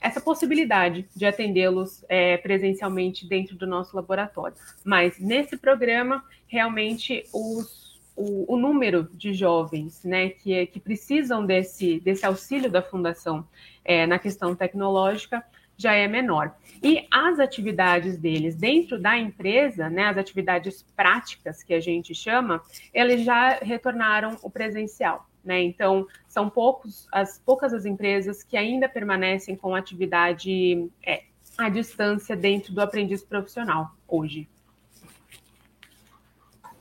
essa 0.00 0.20
possibilidade 0.20 1.06
de 1.14 1.26
atendê-los 1.26 2.02
é, 2.08 2.38
presencialmente 2.38 3.28
dentro 3.28 3.56
do 3.56 3.66
nosso 3.66 3.94
laboratório. 3.94 4.56
Mas 4.82 5.18
nesse 5.18 5.58
programa, 5.58 6.24
realmente, 6.46 7.24
os, 7.30 7.79
o, 8.20 8.54
o, 8.54 8.56
número 8.58 9.08
de 9.14 9.32
jovens 9.32 10.04
né, 10.04 10.28
que, 10.28 10.66
que 10.66 10.78
precisam 10.78 11.46
desse, 11.46 11.98
desse 12.00 12.26
auxílio 12.26 12.70
da 12.70 12.82
Fundação 12.82 13.48
é, 13.82 14.06
na 14.06 14.18
questão 14.18 14.54
tecnológica 14.54 15.42
já 15.74 15.94
é 15.94 16.06
menor. 16.06 16.54
E 16.82 17.06
as 17.10 17.40
atividades 17.40 18.18
deles 18.18 18.54
dentro 18.54 19.00
da 19.00 19.16
empresa, 19.16 19.88
né, 19.88 20.04
as 20.04 20.18
atividades 20.18 20.84
práticas 20.94 21.62
que 21.62 21.72
a 21.72 21.80
gente 21.80 22.14
chama, 22.14 22.60
eles 22.92 23.24
já 23.24 23.58
retornaram 23.62 24.36
o 24.42 24.50
presencial. 24.50 25.26
Né? 25.42 25.62
Então, 25.62 26.06
são 26.28 26.50
poucos, 26.50 27.08
as 27.10 27.38
poucas 27.38 27.72
as 27.72 27.86
empresas 27.86 28.42
que 28.42 28.58
ainda 28.58 28.86
permanecem 28.86 29.56
com 29.56 29.74
atividade 29.74 30.86
é, 31.02 31.22
à 31.56 31.70
distância 31.70 32.36
dentro 32.36 32.74
do 32.74 32.82
aprendiz 32.82 33.24
profissional 33.24 33.92
hoje. 34.06 34.46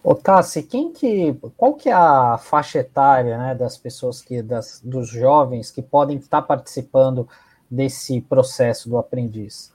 Ô, 0.01 0.15
Tassi, 0.15 0.63
quem 0.63 0.93
que, 0.93 1.33
qual 1.57 1.73
que 1.73 1.89
é 1.89 1.93
a 1.93 2.37
faixa 2.37 2.79
etária 2.79 3.37
né, 3.37 3.53
das 3.53 3.77
pessoas 3.77 4.21
que, 4.21 4.41
das, 4.41 4.81
dos 4.83 5.09
jovens 5.09 5.71
que 5.71 5.81
podem 5.81 6.17
estar 6.17 6.41
participando 6.41 7.27
desse 7.69 8.21
processo 8.21 8.89
do 8.89 8.97
aprendiz? 8.97 9.73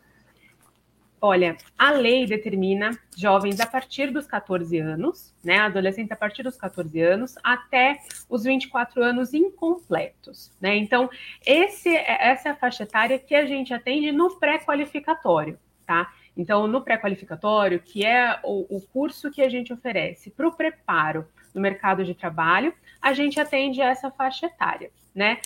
Olha, 1.21 1.57
a 1.79 1.91
lei 1.91 2.27
determina 2.27 2.99
jovens 3.17 3.59
a 3.59 3.67
partir 3.67 4.11
dos 4.11 4.27
14 4.27 4.79
anos, 4.79 5.35
né? 5.43 5.59
Adolescentes 5.59 6.13
a 6.13 6.17
partir 6.17 6.43
dos 6.43 6.55
14 6.55 7.01
anos 7.01 7.35
até 7.43 7.99
os 8.29 8.45
24 8.45 9.03
anos 9.03 9.33
incompletos, 9.33 10.53
né? 10.61 10.77
Então, 10.77 11.09
esse, 11.47 11.97
essa 11.97 12.51
é 12.51 12.53
a 12.53 12.57
faixa 12.57 12.83
etária 12.83 13.19
que 13.19 13.35
a 13.35 13.47
gente 13.47 13.73
atende 13.73 14.13
no 14.13 14.39
pré-qualificatório, 14.39 15.59
tá? 15.87 16.13
Então, 16.37 16.67
no 16.67 16.83
pré-qualificatório, 16.83 17.81
que 17.81 18.05
é 18.05 18.41
o, 18.43 18.77
o 18.77 18.81
curso 18.81 19.31
que 19.31 19.43
a 19.43 19.49
gente 19.49 19.73
oferece 19.73 20.31
para 20.31 20.49
o 20.49 20.53
preparo 20.53 21.27
no 21.55 21.61
mercado 21.61 22.05
de 22.05 22.15
trabalho, 22.15 22.75
a 23.01 23.13
gente 23.13 23.39
atende 23.39 23.81
essa 23.81 24.11
faixa 24.11 24.47
etária, 24.47 24.91
né? 25.15 25.39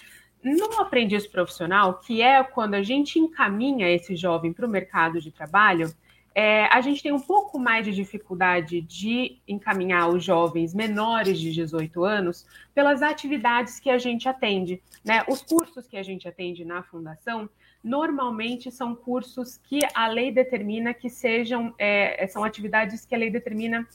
No 0.42 0.80
aprendiz 0.80 1.26
profissional, 1.26 1.94
que 1.98 2.22
é 2.22 2.42
quando 2.42 2.74
a 2.74 2.82
gente 2.82 3.18
encaminha 3.18 3.90
esse 3.90 4.16
jovem 4.16 4.52
para 4.52 4.66
o 4.66 4.70
mercado 4.70 5.20
de 5.20 5.30
trabalho, 5.30 5.92
é, 6.34 6.66
a 6.66 6.80
gente 6.80 7.02
tem 7.02 7.12
um 7.12 7.20
pouco 7.20 7.58
mais 7.58 7.84
de 7.84 7.92
dificuldade 7.92 8.80
de 8.80 9.38
encaminhar 9.46 10.08
os 10.08 10.22
jovens 10.22 10.74
menores 10.74 11.38
de 11.40 11.52
18 11.52 12.04
anos 12.04 12.46
pelas 12.74 13.02
atividades 13.02 13.80
que 13.80 13.90
a 13.90 13.98
gente 13.98 14.28
atende. 14.28 14.80
Né? 15.04 15.24
Os 15.28 15.42
cursos 15.42 15.86
que 15.86 15.96
a 15.96 16.02
gente 16.02 16.28
atende 16.28 16.64
na 16.64 16.82
fundação 16.82 17.48
normalmente 17.82 18.70
são 18.70 18.94
cursos 18.94 19.58
que 19.58 19.80
a 19.94 20.08
lei 20.08 20.30
determina 20.30 20.92
que 20.92 21.08
sejam, 21.08 21.74
é, 21.78 22.26
são 22.28 22.44
atividades 22.44 23.04
que 23.04 23.14
a 23.14 23.18
lei 23.18 23.30
determina 23.30 23.86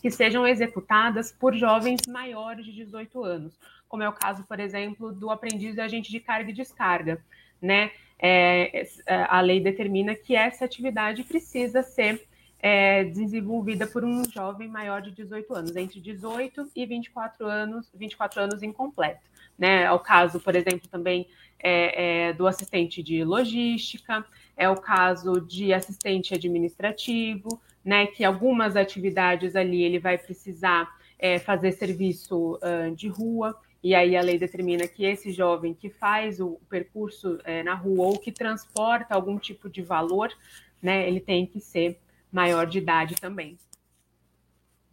que 0.00 0.10
sejam 0.10 0.46
executadas 0.46 1.32
por 1.32 1.54
jovens 1.54 2.02
maiores 2.06 2.66
de 2.66 2.72
18 2.72 3.24
anos 3.24 3.58
como 3.94 4.02
é 4.02 4.08
o 4.08 4.12
caso, 4.12 4.42
por 4.42 4.58
exemplo, 4.58 5.12
do 5.12 5.30
aprendiz 5.30 5.72
de 5.72 5.80
agente 5.80 6.10
de 6.10 6.18
carga 6.18 6.50
e 6.50 6.52
descarga, 6.52 7.22
né? 7.62 7.92
É, 8.18 8.86
é, 9.06 9.26
a 9.28 9.40
lei 9.40 9.60
determina 9.60 10.14
que 10.14 10.34
essa 10.34 10.64
atividade 10.64 11.24
precisa 11.24 11.82
ser 11.82 12.26
é, 12.58 13.04
desenvolvida 13.04 13.86
por 13.86 14.04
um 14.04 14.24
jovem 14.30 14.68
maior 14.68 15.02
de 15.02 15.10
18 15.10 15.54
anos, 15.54 15.76
entre 15.76 16.00
18 16.00 16.70
e 16.74 16.86
24 16.86 17.46
anos, 17.46 17.90
24 17.94 18.40
anos 18.40 18.62
incompleto. 18.62 19.20
Né? 19.58 19.82
É 19.82 19.92
o 19.92 19.98
caso, 19.98 20.40
por 20.40 20.56
exemplo, 20.56 20.88
também 20.88 21.26
é, 21.58 22.28
é, 22.28 22.32
do 22.32 22.46
assistente 22.46 23.02
de 23.02 23.24
logística, 23.24 24.24
é 24.56 24.68
o 24.68 24.76
caso 24.76 25.40
de 25.40 25.72
assistente 25.72 26.34
administrativo, 26.34 27.60
né? 27.84 28.06
Que 28.06 28.24
algumas 28.24 28.76
atividades 28.76 29.56
ali 29.56 29.82
ele 29.82 29.98
vai 29.98 30.16
precisar 30.16 30.88
é, 31.18 31.38
fazer 31.38 31.72
serviço 31.72 32.54
uh, 32.56 32.94
de 32.94 33.08
rua 33.08 33.56
e 33.84 33.94
aí 33.94 34.16
a 34.16 34.22
lei 34.22 34.38
determina 34.38 34.88
que 34.88 35.04
esse 35.04 35.30
jovem 35.30 35.74
que 35.74 35.90
faz 35.90 36.40
o 36.40 36.58
percurso 36.70 37.38
é, 37.44 37.62
na 37.62 37.74
rua 37.74 38.06
ou 38.06 38.18
que 38.18 38.32
transporta 38.32 39.14
algum 39.14 39.38
tipo 39.38 39.68
de 39.68 39.82
valor, 39.82 40.32
né, 40.80 41.06
ele 41.06 41.20
tem 41.20 41.44
que 41.44 41.60
ser 41.60 42.00
maior 42.32 42.66
de 42.66 42.78
idade 42.78 43.14
também. 43.16 43.58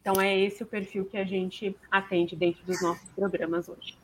Então 0.02 0.20
é 0.20 0.38
esse 0.38 0.62
o 0.62 0.66
perfil 0.66 1.06
que 1.06 1.16
a 1.16 1.24
gente 1.24 1.74
atende 1.90 2.36
dentro 2.36 2.66
dos 2.66 2.82
nossos 2.82 3.08
programas 3.12 3.70
hoje. 3.70 3.98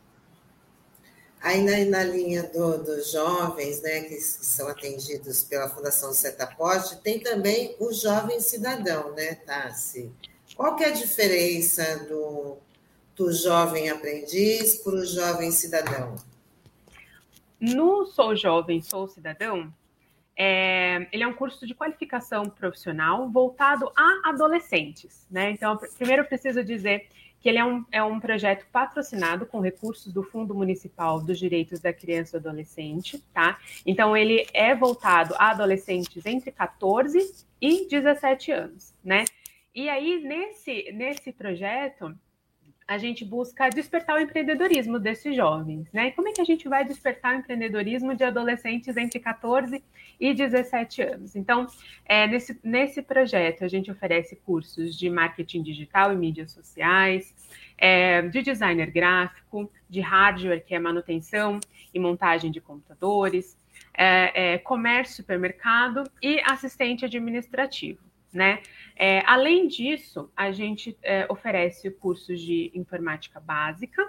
Aí 1.42 1.62
na, 1.86 2.04
linha 2.06 2.44
do, 2.44 2.82
dos 2.82 3.12
jovens, 3.12 3.82
né, 3.82 4.02
que 4.04 4.16
são 4.22 4.70
atendidos 4.70 5.44
pela 5.44 5.70
Fundação 5.70 6.14
Setaporte, 6.14 6.96
tem 7.02 7.20
também 7.20 7.76
o 7.78 7.92
jovem 7.92 8.40
cidadão, 8.40 9.14
né, 9.14 9.36
Tassi? 9.36 10.10
Qual 10.56 10.78
que 10.78 10.86
é 10.86 10.88
a 10.88 10.92
diferença 10.92 12.06
do 12.06 12.58
do 13.18 13.34
jovem 13.34 13.90
aprendiz 13.90 14.76
para 14.84 14.94
o 14.94 15.06
jovem 15.06 15.52
cidadão? 15.52 16.16
No 17.60 18.06
Sou 18.06 18.36
Jovem, 18.36 18.82
Sou 18.82 19.08
Cidadão, 19.08 19.74
é, 20.38 21.08
ele 21.12 21.24
é 21.24 21.28
um 21.28 21.34
curso 21.34 21.66
de 21.66 21.74
qualificação 21.74 22.48
profissional 22.48 23.28
voltado 23.28 23.92
a 23.96 24.30
adolescentes. 24.30 25.26
Né? 25.32 25.50
Então, 25.50 25.76
primeiro 25.98 26.22
eu 26.22 26.28
preciso 26.28 26.64
dizer 26.64 27.08
que 27.40 27.50
ele 27.50 27.58
é 27.58 27.66
um, 27.66 27.84
é 27.92 28.04
um 28.04 28.20
projeto 28.20 28.68
patrocinado 28.72 29.48
com 29.48 29.60
recursos 29.60 30.14
do 30.14 30.22
Fundo 30.22 30.54
Municipal 30.54 31.20
dos 31.20 31.40
Direitos 31.40 31.80
da 31.80 31.92
Criança 31.92 32.38
e 32.38 32.40
do 32.40 32.50
Adolescente, 32.50 33.24
tá? 33.34 33.60
Então, 33.86 34.18
ele 34.18 34.48
é 34.54 34.76
voltado 34.76 35.36
a 35.38 35.52
adolescentes 35.52 36.26
entre 36.26 36.52
14 36.52 37.46
e 37.62 37.88
17 37.88 38.52
anos, 38.52 38.94
né? 39.04 39.24
E 39.74 39.88
aí, 39.88 40.20
nesse, 40.24 40.92
nesse 40.92 41.32
projeto, 41.32 42.18
a 42.88 42.98
gente 42.98 43.26
busca 43.26 43.70
despertar 43.70 44.16
o 44.16 44.20
empreendedorismo 44.20 44.98
desses 44.98 45.36
jovens, 45.36 45.92
né? 45.92 46.08
E 46.08 46.12
como 46.14 46.30
é 46.30 46.32
que 46.32 46.40
a 46.40 46.46
gente 46.46 46.70
vai 46.70 46.86
despertar 46.86 47.36
o 47.36 47.40
empreendedorismo 47.40 48.16
de 48.16 48.24
adolescentes 48.24 48.96
entre 48.96 49.20
14 49.20 49.84
e 50.18 50.34
17 50.34 51.02
anos? 51.02 51.36
Então, 51.36 51.68
é, 52.06 52.26
nesse, 52.28 52.58
nesse 52.64 53.02
projeto, 53.02 53.66
a 53.66 53.68
gente 53.68 53.92
oferece 53.92 54.38
cursos 54.38 54.98
de 54.98 55.10
marketing 55.10 55.64
digital 55.64 56.14
e 56.14 56.16
mídias 56.16 56.52
sociais, 56.52 57.36
é, 57.78 58.22
de 58.22 58.42
designer 58.42 58.90
gráfico, 58.90 59.70
de 59.90 60.00
hardware, 60.00 60.64
que 60.64 60.74
é 60.74 60.80
manutenção 60.80 61.60
e 61.94 62.00
montagem 62.00 62.50
de 62.52 62.62
computadores, 62.62 63.60
é, 63.94 64.54
é 64.54 64.58
comércio, 64.60 65.18
supermercado 65.18 66.10
e 66.22 66.40
assistente 66.46 67.04
administrativo 67.04 68.07
né? 68.34 68.62
É, 68.96 69.24
além 69.26 69.68
disso, 69.68 70.32
a 70.36 70.52
gente 70.52 70.98
é, 71.02 71.26
oferece 71.30 71.90
cursos 71.92 72.40
de 72.42 72.72
informática 72.74 73.40
básica, 73.40 74.04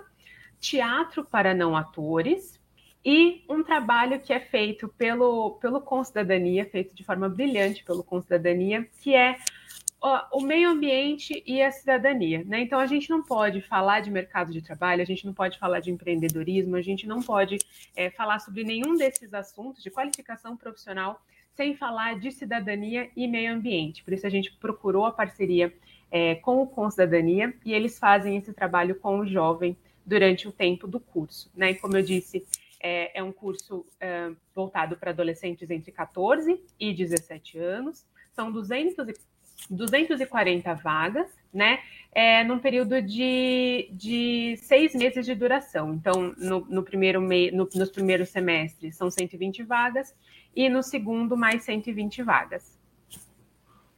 teatro 0.61 1.25
para 1.25 1.55
não 1.55 1.77
atores 1.77 2.59
e 3.05 3.45
um 3.49 3.63
trabalho 3.63 4.21
que 4.21 4.33
é 4.33 4.41
feito 4.41 4.89
pelo, 4.89 5.53
pelo 5.61 5.81
Concidadania, 5.81 6.67
feito 6.67 6.95
de 6.95 7.05
forma 7.05 7.29
brilhante 7.29 7.85
pelo 7.85 8.03
Concidadania, 8.03 8.89
que 9.01 9.15
é 9.15 9.37
o 10.33 10.41
meio 10.41 10.71
ambiente 10.71 11.43
e 11.45 11.61
a 11.61 11.73
cidadania. 11.73 12.45
Né? 12.45 12.61
Então, 12.61 12.79
a 12.79 12.87
gente 12.87 13.11
não 13.11 13.23
pode 13.23 13.61
falar 13.61 14.01
de 14.01 14.11
mercado 14.11 14.53
de 14.53 14.63
trabalho, 14.63 15.03
a 15.03 15.05
gente 15.05 15.27
não 15.27 15.35
pode 15.35 15.59
falar 15.59 15.81
de 15.81 15.91
empreendedorismo, 15.91 16.77
a 16.77 16.83
gente 16.83 17.07
não 17.07 17.21
pode 17.21 17.59
é, 17.97 18.09
falar 18.11 18.39
sobre 18.39 18.63
nenhum 18.63 18.97
desses 18.97 19.35
assuntos 19.35 19.83
de 19.83 19.91
qualificação 19.91 20.57
profissional 20.57 21.21
sem 21.59 21.75
falar 21.75 22.21
de 22.21 22.31
cidadania 22.31 23.11
e 23.17 23.27
meio 23.27 23.53
ambiente. 23.53 24.05
Por 24.05 24.13
isso 24.13 24.25
a 24.25 24.31
gente 24.31 24.53
procurou 24.61 25.05
a 25.05 25.11
parceria 25.11 25.75
é, 26.09 26.37
com 26.37 26.63
o 26.63 26.67
Com 26.69 26.89
Cidadania 26.89 27.53
e 27.65 27.75
eles 27.75 27.99
fazem 27.99 28.37
esse 28.37 28.53
trabalho 28.53 28.95
com 28.95 29.19
o 29.19 29.27
jovem 29.27 29.77
durante 30.07 30.47
o 30.47 30.53
tempo 30.53 30.87
do 30.87 31.01
curso. 31.01 31.51
Né? 31.57 31.73
E 31.73 31.75
como 31.75 31.97
eu 31.97 32.03
disse, 32.03 32.47
é, 32.81 33.19
é 33.19 33.25
um 33.25 33.33
curso 33.33 33.85
é, 33.99 34.31
voltado 34.55 34.97
para 34.97 35.11
adolescentes 35.11 35.69
entre 35.69 35.91
14 35.91 36.63
e 36.79 36.95
17 36.95 37.59
anos. 37.59 38.07
São 38.37 38.53
200 38.53 39.09
e, 39.09 39.15
240 39.69 40.75
vagas, 40.75 41.27
né? 41.53 41.81
É, 42.13 42.45
num 42.45 42.61
período 42.61 43.03
de, 43.03 43.91
de 43.93 44.57
seis 44.59 44.95
meses 44.95 45.27
de 45.27 45.35
duração. 45.35 45.93
Então, 45.93 46.33
no, 46.39 46.61
no 46.61 46.85
primeiro 46.85 47.21
me, 47.21 47.51
no, 47.51 47.69
nos 47.75 47.91
primeiros 47.91 48.29
semestres 48.29 48.95
são 48.95 49.11
120 49.11 49.65
vagas 49.65 50.15
e 50.59 50.69
no 50.69 50.83
segundo 50.83 51.37
mais 51.37 51.63
120 51.63 52.21
vagas. 52.25 52.77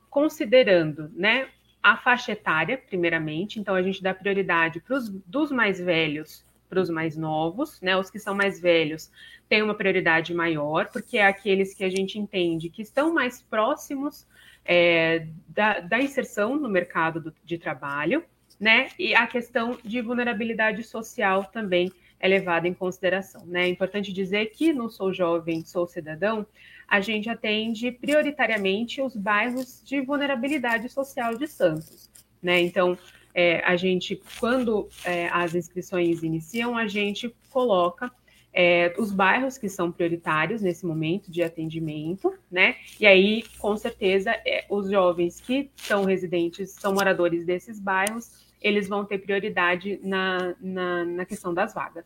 considerando 0.09 1.09
né, 1.15 1.47
a 1.81 1.97
faixa 1.97 2.31
etária, 2.31 2.77
primeiramente, 2.77 3.59
então 3.59 3.75
a 3.75 3.81
gente 3.81 4.01
dá 4.01 4.13
prioridade 4.13 4.79
para 4.79 4.95
os 4.95 5.09
dos 5.09 5.51
mais 5.51 5.79
velhos 5.79 6.45
para 6.73 6.81
os 6.81 6.89
mais 6.89 7.15
novos, 7.15 7.79
né? 7.81 7.95
Os 7.95 8.09
que 8.09 8.17
são 8.17 8.33
mais 8.33 8.59
velhos 8.59 9.11
têm 9.47 9.61
uma 9.61 9.75
prioridade 9.75 10.33
maior, 10.33 10.89
porque 10.91 11.19
é 11.19 11.25
aqueles 11.27 11.73
que 11.73 11.83
a 11.83 11.89
gente 11.89 12.17
entende 12.17 12.69
que 12.69 12.81
estão 12.81 13.13
mais 13.13 13.43
próximos 13.43 14.27
é, 14.65 15.27
da, 15.47 15.79
da, 15.81 15.99
inserção 16.01 16.55
no 16.55 16.67
mercado 16.69 17.19
do, 17.19 17.33
de 17.43 17.57
trabalho 17.57 18.23
né? 18.59 18.89
E 18.97 19.13
a 19.13 19.27
questão 19.27 19.77
de 19.83 20.01
vulnerabilidade 20.01 20.83
social 20.83 21.45
também 21.45 21.91
é 22.19 22.27
levada 22.27 22.67
em 22.67 22.73
consideração, 22.73 23.45
né? 23.45 23.63
É 23.63 23.67
importante 23.67 24.13
dizer 24.13 24.51
que 24.51 24.71
no 24.71 24.89
Sou 24.89 25.11
Jovem, 25.11 25.65
Sou 25.65 25.85
Cidadão, 25.85 26.45
a 26.87 27.01
gente 27.01 27.29
atende 27.29 27.91
prioritariamente 27.91 29.01
os 29.01 29.15
bairros 29.15 29.81
de 29.83 29.99
vulnerabilidade 29.99 30.87
social 30.87 31.35
de 31.35 31.47
Santos, 31.47 32.09
né? 32.41 32.61
Então, 32.61 32.97
é, 33.33 33.63
a 33.65 33.75
gente, 33.75 34.21
quando 34.39 34.87
é, 35.03 35.27
as 35.29 35.55
inscrições 35.55 36.23
iniciam, 36.23 36.77
a 36.77 36.87
gente 36.87 37.33
coloca 37.49 38.11
é, 38.53 38.93
os 38.97 39.11
bairros 39.11 39.57
que 39.57 39.67
são 39.67 39.91
prioritários 39.91 40.61
nesse 40.61 40.85
momento 40.85 41.31
de 41.31 41.41
atendimento, 41.41 42.33
né? 42.51 42.75
E 42.99 43.05
aí, 43.07 43.43
com 43.57 43.75
certeza, 43.75 44.31
é, 44.45 44.65
os 44.69 44.89
jovens 44.89 45.41
que 45.41 45.71
são 45.75 46.03
residentes, 46.03 46.71
são 46.71 46.93
moradores 46.93 47.45
desses 47.45 47.79
bairros, 47.79 48.31
eles 48.61 48.87
vão 48.87 49.03
ter 49.03 49.17
prioridade 49.17 49.99
na, 50.03 50.55
na, 50.61 51.03
na 51.03 51.25
questão 51.25 51.53
das 51.53 51.73
vagas. 51.73 52.05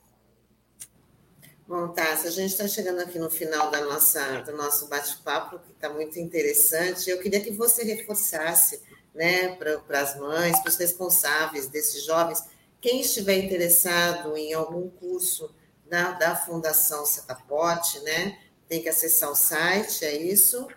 Bom, 1.68 1.90
Tássia, 1.90 2.30
a 2.30 2.32
gente 2.32 2.52
está 2.52 2.66
chegando 2.66 3.02
aqui 3.02 3.20
no 3.20 3.30
final 3.30 3.70
da 3.70 3.82
nossa, 3.82 4.42
do 4.42 4.56
nosso 4.56 4.88
bate-papo, 4.88 5.60
que 5.60 5.74
está 5.74 5.90
muito 5.90 6.18
interessante. 6.18 7.10
Eu 7.10 7.20
queria 7.20 7.42
que 7.42 7.52
você 7.52 7.84
reforçasse 7.84 8.82
né, 9.18 9.56
para 9.56 10.00
as 10.00 10.18
mães, 10.18 10.60
para 10.60 10.70
os 10.70 10.78
responsáveis 10.78 11.68
desses 11.68 12.06
jovens, 12.06 12.44
quem 12.80 13.02
estiver 13.02 13.44
interessado 13.44 14.38
em 14.38 14.54
algum 14.54 14.88
curso 14.90 15.54
da, 15.90 16.12
da 16.12 16.36
Fundação 16.36 17.04
Setapote, 17.06 18.00
né, 18.02 18.38
tem 18.70 18.82
que 18.82 18.88
acessar 18.88 19.32
o 19.32 19.36
site, 19.36 20.06
é 20.06 20.16
isso? 20.16 20.68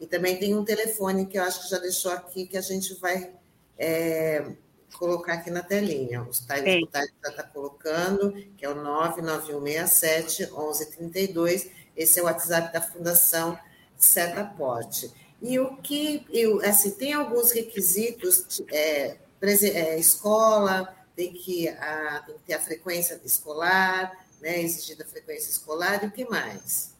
E 0.00 0.06
também 0.06 0.38
tem 0.38 0.54
um 0.54 0.64
telefone 0.64 1.26
que 1.26 1.36
eu 1.36 1.42
acho 1.42 1.64
que 1.64 1.70
já 1.70 1.78
deixou 1.78 2.12
aqui, 2.12 2.46
que 2.46 2.56
a 2.56 2.60
gente 2.60 2.94
vai 3.00 3.32
é, 3.76 4.52
colocar 4.96 5.34
aqui 5.34 5.50
na 5.50 5.62
telinha. 5.62 6.22
Os 6.22 6.40
tais 6.40 6.64
já 6.64 7.30
está 7.30 7.42
colocando, 7.42 8.32
que 8.56 8.64
é 8.64 8.68
o 8.68 8.74
99167 8.74 10.46
1132. 10.52 11.70
Esse 11.96 12.20
é 12.20 12.22
o 12.22 12.26
WhatsApp 12.26 12.72
da 12.72 12.80
Fundação 12.80 13.58
Setaporte. 13.96 15.10
E 15.42 15.58
o 15.58 15.76
que, 15.76 16.26
eu, 16.30 16.60
assim, 16.64 16.92
tem 16.92 17.12
alguns 17.12 17.50
requisitos, 17.52 18.62
é, 18.72 19.16
é, 19.42 19.98
escola, 19.98 20.94
tem 21.14 21.32
que, 21.32 21.68
a, 21.68 22.22
tem 22.26 22.34
que 22.36 22.42
ter 22.44 22.54
a 22.54 22.60
frequência 22.60 23.20
escolar, 23.24 24.26
né, 24.40 24.62
exigida 24.62 25.04
a 25.04 25.06
frequência 25.06 25.50
escolar, 25.50 26.02
e 26.02 26.06
o 26.06 26.10
que 26.10 26.24
mais? 26.24 26.93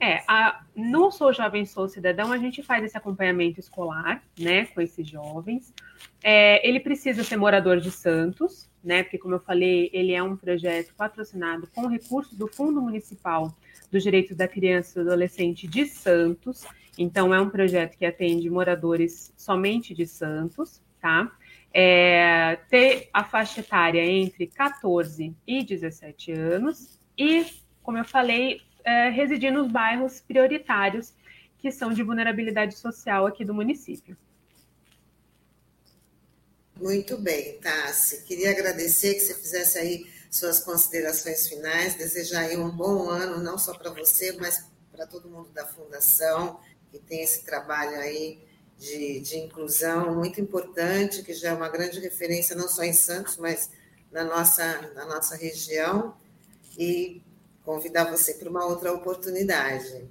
É, 0.00 0.22
a, 0.26 0.62
no 0.74 1.10
Sou 1.10 1.30
Jovem 1.30 1.66
Sou 1.66 1.86
Cidadão, 1.86 2.32
a 2.32 2.38
gente 2.38 2.62
faz 2.62 2.82
esse 2.82 2.96
acompanhamento 2.96 3.60
escolar, 3.60 4.24
né, 4.38 4.64
com 4.64 4.80
esses 4.80 5.06
jovens. 5.06 5.74
É, 6.22 6.66
ele 6.66 6.80
precisa 6.80 7.22
ser 7.22 7.36
morador 7.36 7.78
de 7.78 7.90
Santos, 7.90 8.70
né? 8.82 9.02
Porque, 9.02 9.18
como 9.18 9.34
eu 9.34 9.40
falei, 9.40 9.90
ele 9.92 10.14
é 10.14 10.22
um 10.22 10.36
projeto 10.36 10.94
patrocinado 10.94 11.68
com 11.74 11.86
recursos 11.86 12.32
do 12.36 12.48
Fundo 12.48 12.80
Municipal 12.80 13.54
dos 13.90 14.02
Direitos 14.02 14.34
da 14.34 14.48
Criança 14.48 14.98
e 14.98 15.04
do 15.04 15.10
Adolescente 15.10 15.68
de 15.68 15.84
Santos. 15.84 16.64
Então, 16.96 17.34
é 17.34 17.40
um 17.40 17.50
projeto 17.50 17.98
que 17.98 18.06
atende 18.06 18.48
moradores 18.48 19.32
somente 19.36 19.92
de 19.92 20.06
Santos, 20.06 20.82
tá? 20.98 21.30
É, 21.74 22.56
ter 22.70 23.10
a 23.12 23.22
faixa 23.22 23.60
etária 23.60 24.04
entre 24.04 24.46
14 24.46 25.36
e 25.46 25.62
17 25.62 26.32
anos 26.32 26.98
e, 27.16 27.46
como 27.82 27.98
eu 27.98 28.04
falei, 28.04 28.60
é, 28.84 29.08
residir 29.10 29.52
nos 29.52 29.70
bairros 29.70 30.20
prioritários 30.20 31.12
que 31.58 31.70
são 31.70 31.92
de 31.92 32.02
vulnerabilidade 32.02 32.76
social 32.76 33.26
aqui 33.26 33.44
do 33.44 33.52
município. 33.52 34.16
Muito 36.80 37.18
bem, 37.18 37.58
Tassi. 37.60 38.22
Queria 38.24 38.50
agradecer 38.50 39.14
que 39.14 39.20
você 39.20 39.34
fizesse 39.34 39.78
aí 39.78 40.10
suas 40.30 40.60
considerações 40.60 41.46
finais, 41.46 41.94
desejar 41.94 42.46
aí 42.46 42.56
um 42.56 42.70
bom 42.70 43.10
ano, 43.10 43.42
não 43.42 43.58
só 43.58 43.74
para 43.74 43.90
você, 43.90 44.32
mas 44.32 44.64
para 44.90 45.06
todo 45.06 45.28
mundo 45.28 45.50
da 45.50 45.66
Fundação, 45.66 46.58
que 46.90 46.98
tem 46.98 47.22
esse 47.22 47.44
trabalho 47.44 47.98
aí 48.00 48.42
de, 48.78 49.20
de 49.20 49.38
inclusão 49.38 50.14
muito 50.14 50.40
importante, 50.40 51.22
que 51.22 51.34
já 51.34 51.50
é 51.50 51.52
uma 51.52 51.68
grande 51.68 52.00
referência 52.00 52.56
não 52.56 52.68
só 52.68 52.82
em 52.82 52.94
Santos, 52.94 53.36
mas 53.36 53.70
na 54.10 54.24
nossa, 54.24 54.92
na 54.94 55.04
nossa 55.04 55.36
região, 55.36 56.16
e 56.78 57.20
convidar 57.70 58.10
você 58.10 58.34
para 58.34 58.50
uma 58.50 58.66
outra 58.66 58.92
oportunidade. 58.92 60.08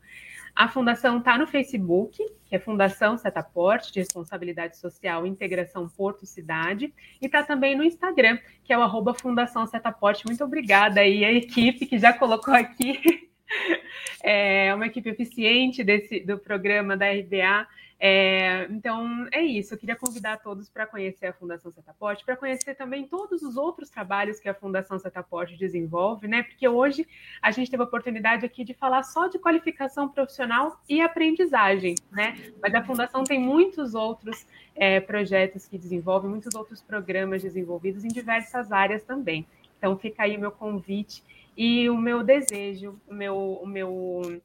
A 0.56 0.68
fundação 0.68 1.20
está 1.20 1.38
no 1.38 1.48
Facebook, 1.48 2.18
que 2.46 2.56
é 2.56 2.60
Fundação 2.60 3.18
Setaporte, 3.18 3.94
de 3.94 4.00
Responsabilidade 4.00 4.78
Social 4.78 5.26
Integração 5.26 5.88
Porto 5.88 6.26
Cidade, 6.26 6.94
e 7.22 7.26
está 7.26 7.42
também 7.42 7.76
no 7.76 7.84
Instagram, 7.84 8.38
que 8.64 8.74
é 8.74 8.78
o 8.78 8.82
arroba 8.82 9.14
Fundação 9.14 9.66
Setaporte. 9.66 10.26
Muito 10.26 10.44
obrigada 10.44 11.00
aí 11.00 11.24
à 11.24 11.32
equipe 11.32 11.86
que 11.86 11.98
já 11.98 12.12
colocou 12.12 12.54
aqui 12.54 13.00
é 14.24 14.74
uma 14.74 14.88
equipe 14.88 15.10
eficiente 15.10 15.84
desse, 15.84 16.20
do 16.20 16.38
programa 16.38 16.96
da 16.96 17.12
RBA. 17.12 17.68
É, 18.04 18.66
então, 18.72 19.28
é 19.32 19.44
isso. 19.44 19.76
Eu 19.76 19.78
queria 19.78 19.96
convidar 19.96 20.38
todos 20.38 20.68
para 20.68 20.88
conhecer 20.88 21.28
a 21.28 21.34
Fundação 21.34 21.72
Setaporte, 21.72 22.26
para 22.26 22.36
conhecer 22.36 22.74
também 22.74 23.06
todos 23.08 23.44
os 23.44 23.58
outros 23.58 23.92
trabalhos 23.92 24.40
que 24.40 24.50
a 24.50 24.56
Fundação 24.56 24.98
Setaporte 24.98 25.56
desenvolve, 25.56 26.28
né? 26.28 26.42
Porque 26.42 26.68
hoje 26.68 27.08
a 27.40 27.52
gente 27.52 27.70
teve 27.70 27.84
a 27.84 27.86
oportunidade 27.86 28.44
aqui 28.44 28.64
de 28.64 28.74
falar 28.74 29.04
só 29.04 29.28
de 29.28 29.38
qualificação 29.38 30.10
profissional 30.10 30.82
e 30.90 31.00
aprendizagem, 31.00 31.94
né? 32.12 32.36
Mas 32.60 32.74
a 32.74 32.84
Fundação 32.84 33.24
tem 33.24 33.40
muitos 33.40 33.94
outros 33.94 34.48
é, 34.76 35.00
projetos 35.00 35.68
que 35.68 35.78
desenvolve, 35.78 36.28
muitos 36.28 36.56
outros 36.56 36.82
programas 36.82 37.44
desenvolvidos 37.44 38.04
em 38.04 38.08
diversas 38.08 38.72
áreas 38.72 39.04
também. 39.04 39.46
Então, 39.78 39.96
fica 39.96 40.24
aí 40.24 40.38
o 40.38 40.40
meu 40.40 40.52
convite 40.52 41.24
e 41.56 41.90
o 41.90 41.98
meu 41.98 42.24
desejo, 42.24 43.00
o 43.08 43.14
meu, 43.14 43.36
o 43.62 43.66
meu, 43.66 44.42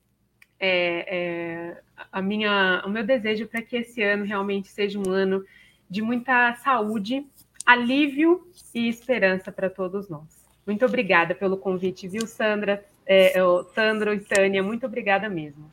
é, 0.59 1.17
é, 1.17 1.81
a 2.11 2.21
minha, 2.21 2.83
o 2.85 2.91
meu 2.91 3.05
desejo 3.05 3.47
para 3.47 3.63
que 3.63 3.77
esse 3.77 4.03
ano 4.03 4.25
realmente 4.25 4.69
seja 4.69 4.99
um 4.99 5.11
ano 5.11 5.45
de 5.89 6.03
muita 6.03 6.55
saúde, 6.57 7.27
alívio 7.65 8.47
e 8.75 8.89
esperança 8.89 9.53
para 9.53 9.71
todos 9.71 10.09
nós. 10.09 10.47
Muito 10.67 10.85
obrigada 10.85 11.35
pelo 11.35 11.57
convite, 11.57 12.09
viu, 12.09 12.27
Sandra, 12.27 12.85
é, 13.07 13.35
Sandro 13.75 14.13
e 14.13 14.21
Tânia, 14.21 14.63
muito 14.63 14.85
obrigada 14.87 15.29
mesmo. 15.29 15.71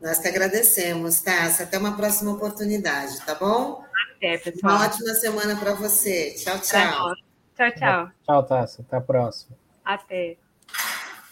Nós 0.00 0.18
que 0.18 0.28
agradecemos, 0.28 1.20
Tássia. 1.22 1.64
Até 1.64 1.78
uma 1.78 1.96
próxima 1.96 2.32
oportunidade, 2.32 3.24
tá 3.24 3.34
bom? 3.34 3.82
Até, 4.16 4.36
pessoal. 4.36 4.74
Uma 4.74 4.84
ótima 4.84 5.14
semana 5.14 5.56
para 5.56 5.72
você. 5.72 6.34
Tchau, 6.34 6.58
tchau. 6.58 7.14
Tchau, 7.56 7.72
tchau. 7.72 8.10
Tchau, 8.26 8.42
Tássia. 8.42 8.84
Até 8.86 8.96
a 8.96 9.00
próxima. 9.00 9.56
Até. 9.82 10.43